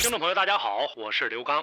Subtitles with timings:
[0.00, 1.62] 听众朋友，大家好，我是刘刚。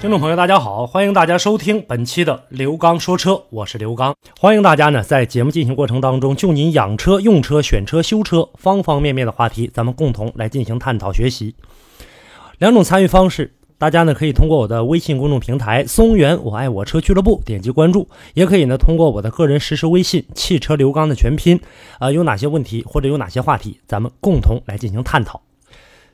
[0.00, 4.16] 听众朋友，大家好，欢迎大家收听本期的刘刚说车，我是刘刚。
[4.40, 11.54] 欢迎大家呢，在节目进行过程当中，就您养车、用车、选车、修车方方面面的话题，咱们共同来进行探讨学习。
[12.56, 21.60] 两种参与方式，大家呢可以通过我的微信公众平台“松原我爱我车俱乐部”点击关注，也可以呢通过我的个人实时微信“汽车刘刚”的全拼，
[21.98, 25.42] 啊，有哪些问题或者有哪些话题，咱们共同来进行探讨。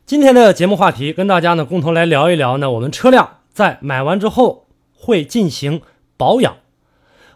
[0.04, 5.80] 今天的节目话题，跟大家呢共同来聊一聊呢，我们车辆在买完之后会进行
[6.16, 6.56] 保养。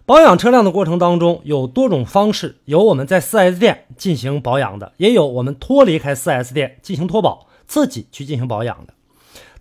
[0.05, 8.95] 保养车辆的过程当中有多种方式，有我们在 4S 店进行保养的，也有我们脱离开 4S 店进行脱保，自己去进行保养的。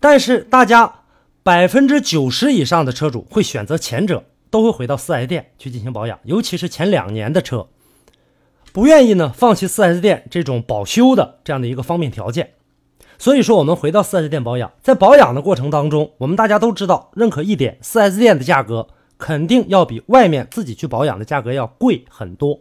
[0.04, 0.96] 但是大家
[1.42, 7.68] 百分之九十以上的车主会选择前者，都会回到 4S 店去进行保养，尤其是前两年的车，
[8.70, 12.50] 不愿意呢放弃 4S 店这种保修的这样的一个方便条件。
[13.16, 22.60] 所以说，我们回到 4S 店保养，在保养的过程当中，我们大家都知道，认可一点，4S 店的价格肯定要比外面自己去保养的价格要贵很多。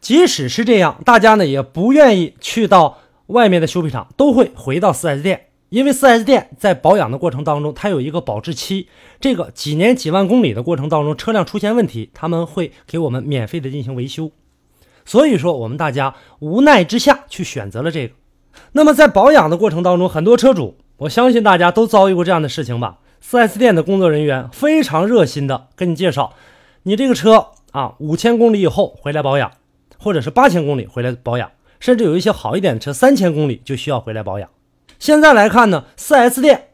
[0.00, 14.30] 即使是这样，大家呢也不愿意去到外面的修配厂，都会回到 4S 店，因为 4S 店在保养的过程当中，它有一个保质期，这个几年几万公里的过程当中，车辆出现问题，他们会给我们免费的进行维修。
[15.06, 18.12] 所以说，我们大家无奈之下去选择了这个。
[18.72, 26.34] 那么在保养的过程当中，很多车主，我相信大家都遭遇过这样的事情吧？4S 店的工作人员非常热心的跟你介绍，
[26.82, 29.50] 你这个车啊，五千公里以后回来保养，
[29.96, 31.50] 或者是八千公里回来保养，
[31.80, 34.50] 甚至有一些好一点的车，三千公里就需要回来保养。
[35.02, 36.68] 现在来看呢，4S 店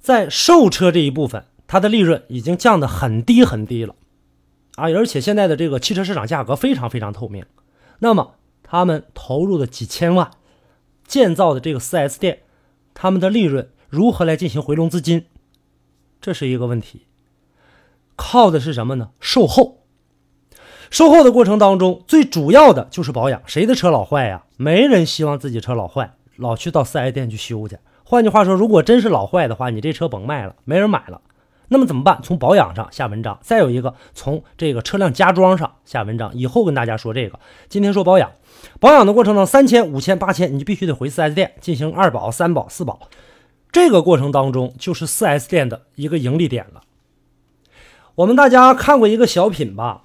[0.00, 3.94] 在售车这一部分，它的利润已经降得很低很低了
[4.76, 7.44] 啊，而且现在的这个汽车市场价格非常非常透明，
[7.98, 10.30] 那么他们投入的几千万。
[11.06, 12.38] 建造的这个 4S 店，
[12.94, 15.26] 他们的利润如何来进行回笼资金？
[16.22, 17.02] 这是一个问题。
[18.16, 19.10] 靠的是什么呢？
[19.20, 19.82] 售后。
[20.90, 23.42] 售后的过程当中，最主要的就是保养。
[23.44, 24.44] 谁的车老坏呀？
[24.56, 27.78] 没人希望自己车老坏，老去到 4S 店去修去。
[28.04, 31.20] 换句话说，如果真是老坏的话，你这车甭卖了，没人买了。
[31.68, 32.20] 那么怎么办？
[32.22, 33.38] 从保养上下文章。
[33.40, 36.34] 再有一个，从这个车辆加装上下文章。
[36.34, 37.38] 以后跟大家说这个。
[37.68, 38.30] 今天说保养。
[38.78, 43.08] 保养的过程中，三千、五千、八千，你就必须得回 4S 店进行二保、三保、四保。
[43.72, 46.82] 这个过程当中，就是 4S 店的一个盈利点了。
[48.16, 50.02] 我们大家看过一个小品吧？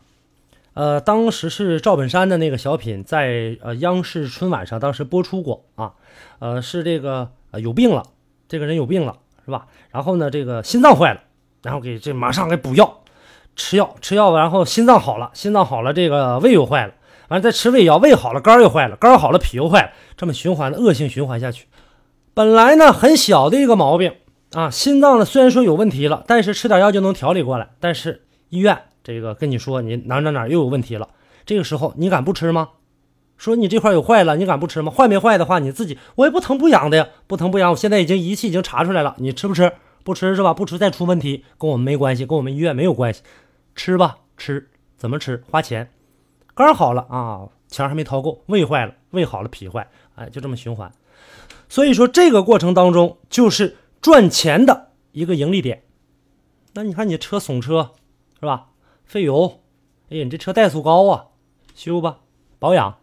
[0.79, 5.91] 呃，当时是赵本山的那个小品，在呃央视春晚上当时播出过啊。
[6.39, 8.01] 呃，是这个呃有病了，
[8.47, 9.67] 这个人有病了，是吧？
[9.91, 11.19] 然后呢，这个心脏坏了，
[11.63, 13.01] 然后给这马上给补药，
[13.57, 16.93] 吃药吃药，然后心脏好了，心脏好了，这个胃又坏了。
[17.27, 21.65] 完了再吃胃药，胃好了肝又坏了，肝好了脾又坏了，这么循环的恶性循环下去。
[22.33, 24.13] 本来呢很小的一个毛病
[24.53, 27.71] 啊，心脏呢虽然说有问题了，但是吃点药就能调理过来。
[27.81, 31.09] 但是医院这个跟你说你哪哪哪又有问题了，
[31.45, 32.69] 这个时候你敢不吃吗？
[33.37, 34.91] 说你这块有坏了，你敢不吃吗？
[34.91, 37.71] 坏没坏的话你自己我也不疼不痒的呀，不疼不痒。
[37.71, 39.71] 我现在已经仪器已经查出来了，你吃不吃？
[40.03, 40.53] 不吃是吧？
[40.53, 43.21] 不吃再出问题跟我们没关系，跟我们医院没有关系。
[43.75, 45.43] 吃吧，吃怎么吃？
[45.49, 45.89] 花钱。
[46.53, 50.91] 肝好了啊，钱还没掏够，胃坏了，胃好了，脾坏，哎，就这么循环。
[51.69, 55.83] 所以说这个过程当中就是赚钱的一个盈利点。
[56.73, 57.91] 那你看你车损车
[58.39, 58.68] 是吧？
[59.09, 59.59] 费油，
[60.11, 61.25] 哎呀，你这车怠速高啊，
[61.73, 62.19] 修吧，
[62.59, 62.99] 保养。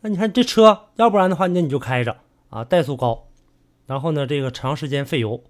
[0.00, 2.16] 那你看这车，要不然的话，那你就开着
[2.50, 3.28] 啊，怠速高，
[3.86, 5.44] 然后呢，这个长时间费油。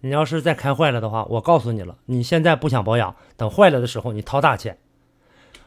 [0.00, 4.78] 你要是再开坏了的话，我告诉你了，你现在不想保养，等坏了的时候你掏大钱。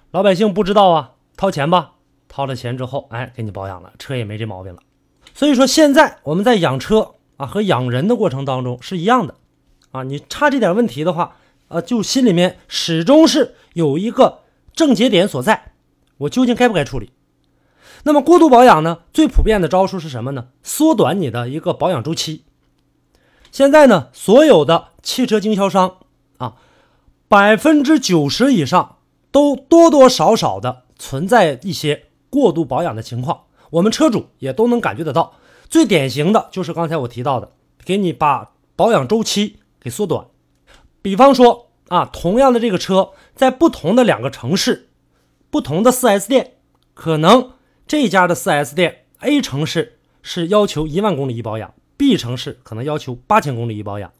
[0.10, 1.12] 老百姓不知道啊。
[1.38, 1.94] 掏钱吧，
[2.28, 4.82] 掏了钱之后，哎，给你保养了，车也没这毛病了。
[5.34, 9.36] 所以说，现在我们在养车啊和养人的过程当中是一样的，
[9.92, 11.36] 啊，你差这点问题的话，
[11.68, 14.40] 呃，就心里面始终是有一个
[14.74, 15.74] 症结点所在，
[16.20, 17.12] 我究竟该不该处理？
[18.04, 19.00] 那么过度保养呢？
[19.14, 20.48] 最普遍的招数是什么呢？
[20.64, 22.44] 缩短你的一个保养周期。
[23.52, 25.98] 现在呢，所有的汽车经销商
[26.38, 26.56] 啊，
[27.28, 28.98] 百分之九十以上
[29.32, 30.84] 都多多少少的。
[30.98, 33.42] 存在一些过度保养的情况，
[33.72, 35.34] 我们车主也都能感觉得到。
[35.68, 37.52] 最典型的就是刚才我提到的，
[37.84, 40.28] 给你把保养周期给缩短。
[41.06, 44.90] 比方说啊，同样的这个车，在不同的两个城市、
[45.52, 46.54] 不同的 4S 店，
[46.96, 47.52] 可能
[47.86, 54.12] 这家的 4S 店 A 城市是要求一万公里一保养，B 城市可能要求八千公里一保养，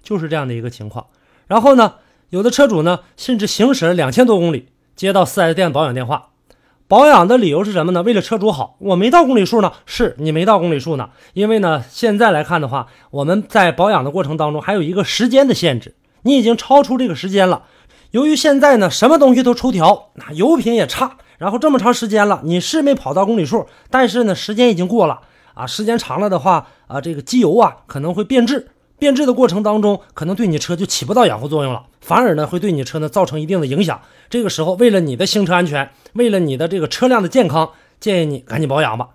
[0.00, 1.08] 就是这样的一个情况。
[1.48, 1.96] 然后呢，
[2.28, 6.34] 有的车主呢，甚至行驶了两千多公里，接到 4S 店保养电话。
[6.88, 8.04] 保养的理由是什么呢？
[8.04, 11.10] 为了车主好，我没到公里数呢，是你没到公里数呢。
[11.32, 17.64] 因为呢，现在来看的话，我们在保养的过程当中还有一个时间的限制，你已经超出这个时间了。
[18.12, 25.22] 由于现在呢，什么东西都抽条，那油品也差，然后这么长时间了，你是没跑到公里数，但是呢，时间已经过了
[25.54, 28.68] 啊，时间长了的话啊，这个机油啊可能会变质。
[28.98, 34.00] 变质的过程当中，可能对你车就起不到养护作用了，反而呢会对你车呢造成一定的影响。
[34.30, 39.10] 这个时候，为了你的行车安全，为了你的这个车辆的健康，建议你赶紧保养吧。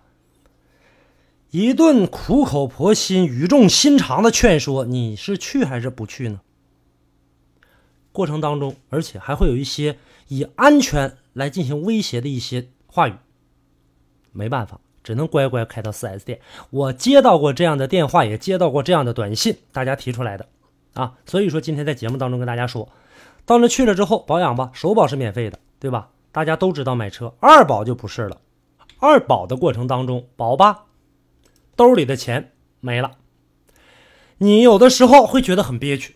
[1.49, 6.41] 一顿苦口婆心、语重心长的劝说，你是去还是不去呢？
[8.11, 9.97] 过程当中，而且还会有一些
[10.27, 13.13] 以安全来进行威胁的一些话语，
[14.31, 14.79] 没办法。
[15.03, 16.39] 只能乖乖开到 4S 店。
[16.69, 20.45] 我接到过这样的电话，也接到过这样的短信，大家提出来的
[20.93, 21.13] 啊。
[21.25, 22.89] 所以说今天在节目当中跟大家说，
[23.45, 26.09] 到那去了之后保养吧，首保是免费的，对吧？
[26.31, 28.37] 大家都知道买车二保就不是了，
[28.99, 30.85] 二保的过程当中保吧，
[31.75, 33.11] 兜里的钱没了，
[34.37, 36.15] 你有的时候会觉得很憋屈，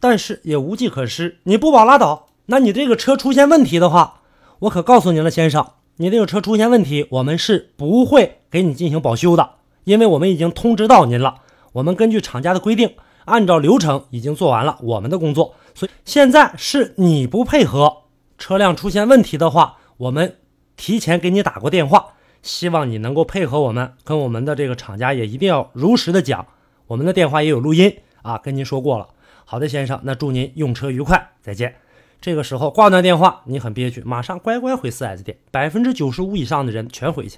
[0.00, 1.38] 但是也无计可施。
[1.44, 4.20] 你不保拉倒，那你这个车出现问题的话，
[4.58, 5.66] 我可告诉您了，先生。
[5.96, 9.50] 你这个车出现问题，我们是不会给你进行保修的，
[9.84, 11.42] 因为我们已经通知到您了。
[11.74, 12.94] 我们根据厂家的规定，
[13.26, 15.54] 按照流程已经做完了我们的工作。
[15.72, 18.02] 所以现在是你不配合，
[18.38, 20.36] 车辆出现问题的话，我们
[20.76, 26.44] 提前给你打过电话，希望你能够配合我们，跟我们的这个厂家也一定要如实的讲。
[26.88, 29.06] 我们的电话也有录音啊，跟您说过了。
[29.44, 31.76] 好的，先生，那祝您用车愉快，再见。
[32.24, 37.36] 这个时候挂断电话，你很憋屈，马上乖乖回 4S 店，百分之九十五以上的人全回去。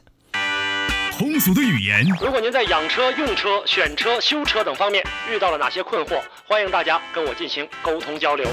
[1.18, 8.46] 通俗的语言，如果您在养车、用车、选车、修车等方面遇到了哪些困惑，欢迎大家跟我进行沟通交流。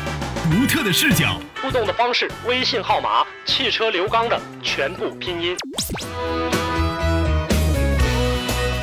[0.49, 5.55] 独特的视角，互动的方式，微信号码：汽车刘刚的全部拼音。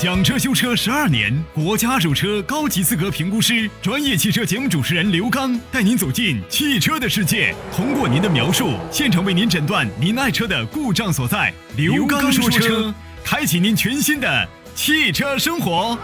[0.00, 11.52] 讲车修车十二年，国家二手车高级资格评估师，专业汽车节目主持人刘刚带您走进汽车的世界，通过您的描述，现场为您诊断您爱车的故障所在。
[11.76, 15.99] 刘刚说车，开启您全新的汽车生活。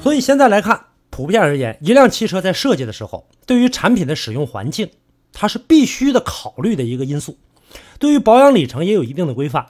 [0.00, 0.80] 所以现在来看，
[1.10, 4.90] 普遍而言，一辆汽车在设计的时候，对于产品的使用环境，
[5.32, 7.40] 它是必须的考虑的一个因素。
[7.98, 9.66] 对于保养里程也有一定的规范，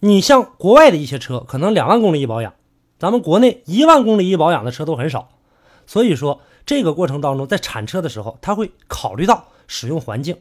[0.00, 2.54] 你像国外的一些车，可能两万公里一保养，
[2.98, 5.28] 咱们国内一万公里一保养的车都很少。
[5.86, 10.36] 所以说，这个过程当中，在产车的时候，他会考虑到使用环境，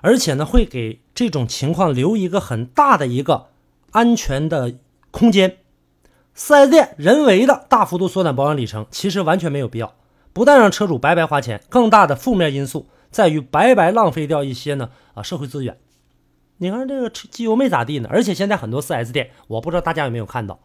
[0.00, 3.48] 而且呢，会给这种情况留一个很大的一个
[3.90, 4.74] 安全的
[5.10, 5.58] 空间。
[6.34, 9.94] 四 S 店人为的大幅度缩短保养里程，其实完全没有必要，
[10.32, 15.76] 不但让车主白白花钱，更大的负面因素在于白白浪费掉一些呢啊社会资源。
[16.62, 20.60] 你看这个机油没咋地呢，而且现在很多 4S 店，我不知道大家有没有看到，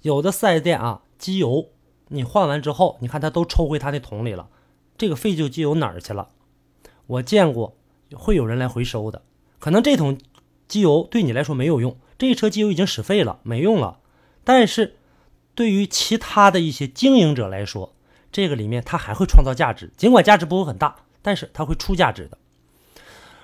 [0.00, 1.66] 有的 4S 店啊，机油
[2.08, 4.48] 你换完之后，你看他都抽回他那桶里了，
[4.96, 6.28] 这个废旧机油哪儿去了？
[7.06, 7.76] 我见过
[8.14, 9.20] 会有人来回收的，
[9.58, 10.18] 可能这桶
[10.66, 13.98] 机油对你来说没有用，这一车机油已经使废了，没用了。
[14.44, 14.96] 但是
[15.54, 17.94] 对于其他的一些经营者来说，
[18.32, 22.38] 这个里面它还会创造价值，尽管价值不会很大，但是它会出价值的。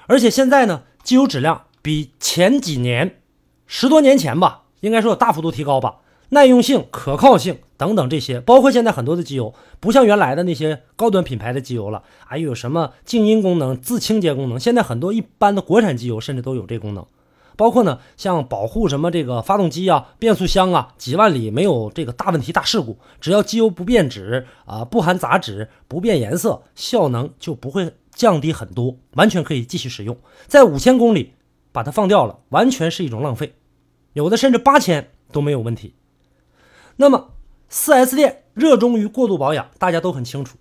[0.07, 1.67] 而且现在呢，机油质量。
[1.83, 3.21] 比前几年，
[3.67, 5.97] 十多年前吧，应该说有大幅度提高吧。
[6.33, 14.61] 耐用性、可靠性等等这些，包括现在很多的机油，不像原来的那些高端品牌的机油了，还有什么静音功能、自清洁功能。
[14.61, 17.05] 现在很多一般的国产机油甚至都有这功能，
[17.57, 31.33] 包括呢，像保护什么这个发动机啊、变速箱啊，几万里没有这个大问题、大事故，只要机油不变质啊、不含杂质、不变颜色，效能就不会降低很多，完全可以继续使用，在五千公里。
[31.73, 33.55] 把它放掉了，完全是一种浪费。
[34.13, 35.95] 有的甚至八千都没有问题。
[36.97, 37.33] 那么
[37.71, 40.59] ，4S 店热衷于过度保养，大家都很清楚。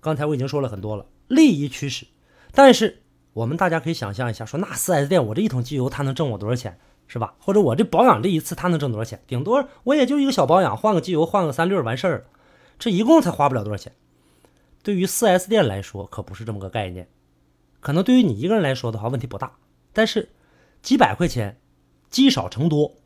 [0.00, 2.06] 刚才我已经说了很多了，利益驱使。
[2.52, 3.02] 但是
[3.34, 7.34] 我们大家可以想象一下，说那 4S 店我这一桶机油它能挣我多少钱，是吧？
[7.38, 9.20] 或者我这保养这一次它能挣多少钱？
[9.26, 12.24] 顶多我也就一个小保养，换个机油，换个三滤完事儿了。
[12.78, 13.92] 这一共才花不了多少钱。
[14.82, 17.08] 对于 4S 店来说，可不是这么个概念。
[17.80, 19.52] 可能对于你一个人来说的话，问题不大。
[19.96, 20.28] 但是，
[20.82, 21.58] 几百块钱，
[22.10, 22.96] 积少成多，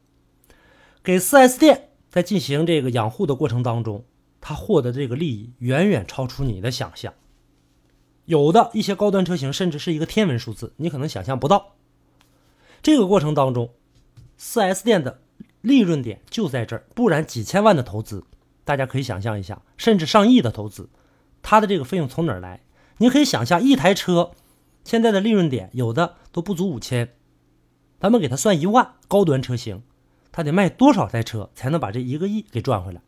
[1.04, 4.04] 给 4S 店在进行这个养护的过程当中，
[4.40, 7.14] 他获得这个利益远远超出你的想象。
[8.24, 11.76] 有的一些高端车型甚至是一个天文数字，你可能想象不到。
[12.82, 13.72] 这个过程当中
[14.40, 15.20] ，4S 店的
[15.60, 18.24] 利润点就在这儿，不然几千万的投资，
[18.64, 20.90] 大家可以想象一下，甚至上亿的投资，
[21.40, 22.62] 它的这个费用从哪儿来？
[22.98, 24.32] 你可以想象一台车
[24.84, 27.14] 现在的利润点有的都不足五千，
[28.00, 29.82] 咱们给他算一万，高端车型，
[30.32, 33.00] 他得卖多少台车才能把这一个亿给赚回来？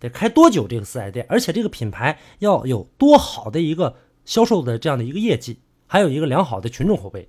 [0.00, 1.26] 得开多久这个 4S 店？
[1.28, 7.28] 而且这个品牌要有多好的一个销售的这样的一个业绩，还有一个良好的群众口碑。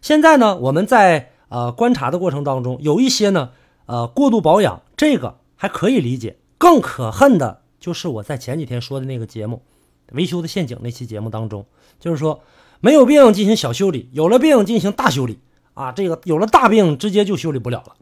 [0.00, 3.52] 现在呢，我们在呃观察的过程当中，有一些呢，
[3.86, 6.36] 呃过度保养，这个还可以理解。
[6.58, 9.62] 更可恨的就是我在前几天说的那个节目
[10.14, 11.66] 《维修的陷阱》那期节目当中，
[11.98, 12.42] 就是说
[12.82, 15.38] 没有病进行小修理，有了病进行大修理
[15.74, 17.96] 啊，这个有了大病直接就修理不了了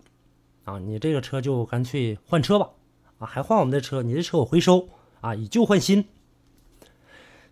[0.65, 2.71] 啊，你这个车就干脆换车吧
[3.19, 4.89] 啊，还换我们的车，你这车我回收
[5.21, 6.07] 啊，以旧换新。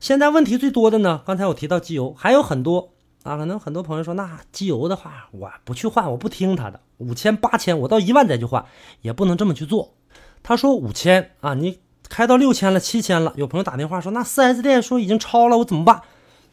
[0.01, 2.95] 现在问题最多的呢，刚才我提到机油，还有很多。
[3.25, 8.65] 啊，可能很多朋友说，那机油的话，我不去换，我不听他的，五千八千，我到一万再去换，
[9.03, 9.97] 也不能这么去做。
[10.43, 16.01] 他说五千啊，你开到六千了、七千了，有朋友打电话说，那 4S 店说已经超了，我怎么办？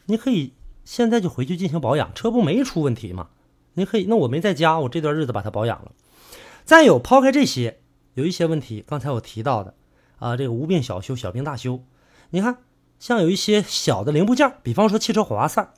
[0.06, 0.52] 你可以
[0.86, 3.28] 现在就回去进行保养，车不没出问题吗？
[3.74, 5.90] 你可以，那我没在家，我这段日子把它保养了。
[6.64, 7.80] 再有，抛开这些，
[8.14, 9.74] 有一些问题，刚才我提到的
[10.18, 11.82] 啊，这个无病小修，小病大修。
[12.30, 12.58] 你看，
[13.00, 15.74] 像有一些小的零部件，比方说汽车火花塞。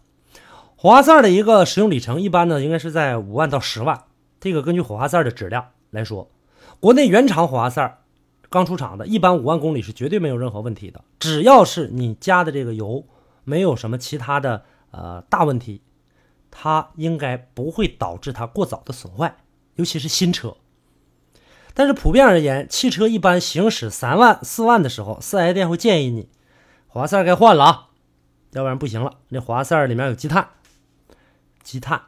[0.77, 4.05] 火花塞的一个使用里程，一般呢应该是在五万到十万。
[4.39, 6.31] 这个根据火花塞的质量来说，
[6.79, 7.99] 国内原厂火花塞
[8.49, 11.03] 刚出厂的，一般五万公里是绝对没有任何问题的。
[11.19, 13.05] 只要是你加的这个油
[13.43, 15.83] 没有什么其他的呃大问题，
[16.51, 19.37] 它应该不会导致它过早的损坏，
[19.75, 20.57] 尤其是新车。
[21.75, 26.29] 但是普遍而言，汽车一般行驶三万四万的时候，四 S 店会建议你
[26.89, 27.89] 火花塞该换了啊，
[28.53, 29.19] 要不然不行了。
[29.29, 30.49] 那火花塞里面有积碳。
[31.63, 32.03] 积碳，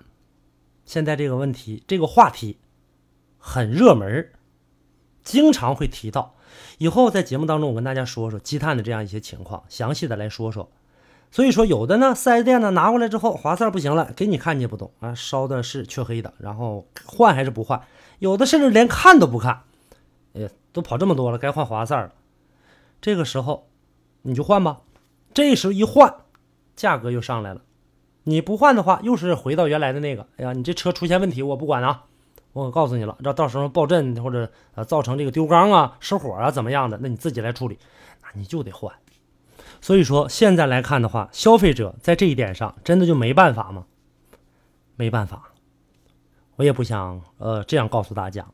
[0.86, 2.58] 现在这个问题，这个话题
[3.38, 4.32] 很热门，
[5.22, 6.34] 经常会提到。
[6.78, 10.72] 以后在节目当中，我跟大家说说积碳的这样一些情况，详细的来说说。
[11.30, 17.80] 所以说，有的呢，4S 店呢拿过来之后，华赛不行了，给你看你也不懂啊，烧的是黢黑的，然后换还是不换？
[18.18, 19.62] 有的甚至连看都不看，
[20.34, 22.12] 哎，都跑这么多了，该换华赛了。
[23.00, 23.68] 这个时候
[24.22, 24.80] 你就换吧，
[25.32, 26.14] 这时候一换，
[26.74, 27.62] 价格又上来了。
[28.24, 30.26] 你不换的话，又是回到原来的那个。
[30.36, 32.04] 哎呀，你这车出现问题，我不管啊！
[32.52, 37.78] 我可告诉你了，这到时候爆震或者呃造成这个丢缸啊、失火啊怎么样的，那你自己来处理，
[38.22, 38.92] 那你就得换。
[39.80, 43.86] 所以说现在来看的话，消费者在这一点上真的就没办法吗？
[44.96, 45.52] 没办法。
[46.56, 48.46] 我也不想呃这样告诉大家，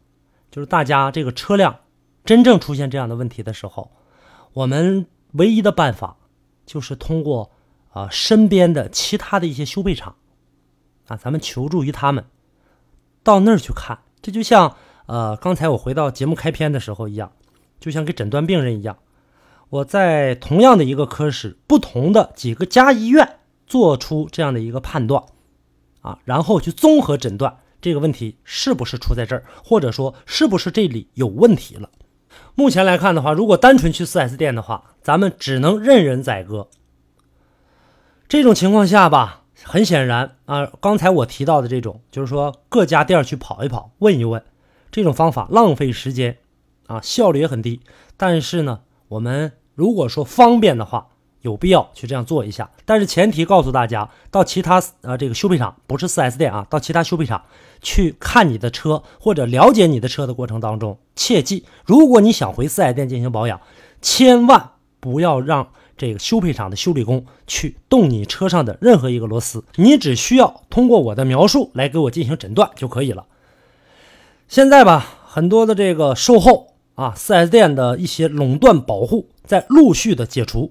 [0.50, 1.80] 就是大家这个车辆
[2.24, 3.90] 真正出现这样的问题的时候，
[4.52, 6.16] 我们唯一的办法
[6.64, 7.50] 就是通过。
[7.90, 10.16] 啊，身边的其他的一些修配厂，
[11.06, 12.26] 啊，咱们求助于他们，
[13.22, 17.32] 到那儿去看，这就像呃，刚才我回到节目开篇的时候一样，
[17.80, 18.98] 就像给诊断病人一样，
[19.68, 25.24] 我在同样的一个科室，不同的几个家医院做出这样的一个判断，
[26.00, 31.90] 啊，然后去综合诊断这个问题是不是出在这儿，或者说是不是这里有问题了。
[32.54, 36.68] 目前来看的话，如果单纯去 4S 店的话，咱们只能任人宰割。
[38.28, 44.42] 这种情况下吧，很显然啊，刚才我提到的这种，就是说各家店去跑一跑，问一问，
[44.90, 46.38] 这种方法浪费时间，
[46.86, 47.80] 啊，效率也很低。
[48.16, 51.08] 但是呢，我们如果说方便的话，
[51.42, 52.70] 有必要去这样做一下。
[52.84, 57.42] 但是前提告诉大家，到其他啊这个修配厂，不是 4S 店啊，到其他修配厂
[57.80, 63.60] 去看你的车或者了解你的车的过程当中，切记，如果你想回 4S 店进行保养，
[64.00, 64.70] 千万
[65.00, 65.68] 不要让。
[65.98, 73.24] 这个修配厂的修理工去动你车上的任何一个螺丝，你只需要通过我的描述来给我进行诊断就可以了。
[74.46, 80.70] 现在吧，很多的这个售后啊，4S 店的一些垄断保护在陆续的解除，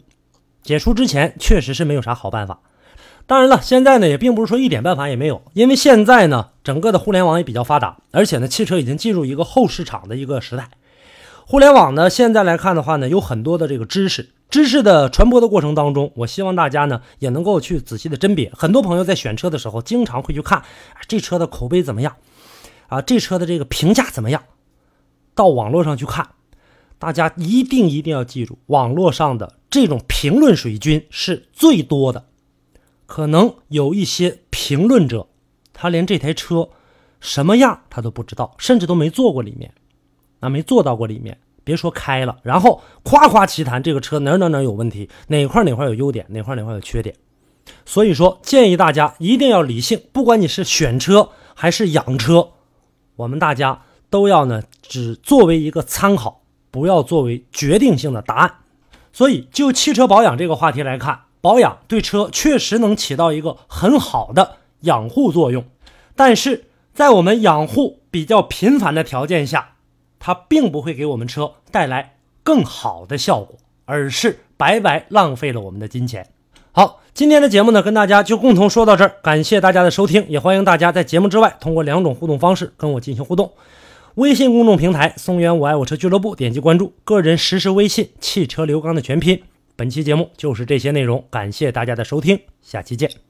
[0.62, 2.60] 解除之前确实是没有啥好办法。
[3.27, 10.70] 当然了，现在呢也并不是说一点办法也没有，因为现在呢整个的互联网也比较发达，而且呢汽车已经进入一个后市场的一个时代。
[11.48, 14.32] 互联网呢现在来看的话呢，有很多的这个知识。
[14.48, 18.51] 知识的传播的过程当中，我希望大家呢也能够去仔细的甄别。
[18.55, 20.63] 很多朋友在选车的时候，经常会去看
[21.08, 22.15] 这车的口碑怎么样，
[22.88, 24.44] 啊，这车的这个评价怎么样，
[25.36, 26.30] 到网络上去看。
[26.98, 32.25] 大家一定一定要记住，网络上的这种评论水军是最多的，
[33.06, 35.27] 可能有一些评论者
[35.74, 36.70] 他连这台车
[37.20, 39.74] 什么样他都不知道，甚至都没坐过里面，
[40.39, 47.13] 啊，没坐到过里面，别说开了，然后夸夸其谈这个车哪哪哪有问题，哪块哪块有优点，哪块哪块有缺点。
[47.86, 52.51] 所以说，建议大家一定要理性，不管你是选车还是养车，
[53.18, 58.55] 我们大家都要呢只作为一个参考，不要作为决定性的答案。
[59.12, 65.63] 所以，就汽车保养这个话题来看，保养对车确实能起到一个很好的养护作用，
[66.15, 69.75] 但是在我们养护比较频繁的条件下，
[70.19, 76.27] 它并不会给我们车带来更好的效果，而是白白浪费了我们的金钱。
[76.74, 83.53] 好，今天的节目呢，跟大家就共同说到这儿，感谢大家的收听，也欢迎大家在节目之外通过两种互动方式跟我进行互动：
[84.15, 89.41] 微信公众平台“松原我爱我车俱乐部”，点击关注；个人实时微信“汽车刘刚”的全拼。
[89.75, 93.25] 本期节目就是这些内容，感谢大家的收听，下期见。